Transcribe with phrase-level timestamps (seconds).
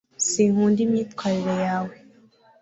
[0.29, 1.95] sinkunda imyitwarire yawe